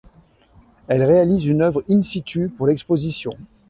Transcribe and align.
Elle 0.87 1.03
réalise 1.03 1.45
une 1.45 1.61
œuvre 1.61 1.83
in 1.87 2.01
situ 2.01 2.49
pour 2.49 2.65
l'exposition. 2.65 3.33